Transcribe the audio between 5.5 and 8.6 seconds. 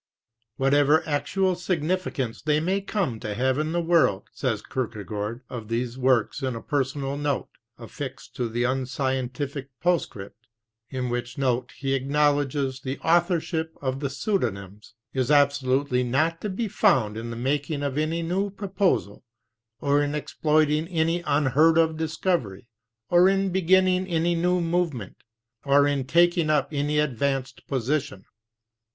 these works in a personal note affixed to